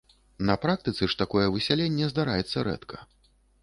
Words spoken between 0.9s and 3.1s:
ж такое высяленне здараецца рэдка.